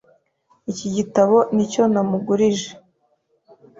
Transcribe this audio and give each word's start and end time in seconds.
Iki 0.71 0.87
gitabo 0.95 1.37
ni 1.55 1.65
cyo 1.71 1.83
namugurije. 1.93 2.69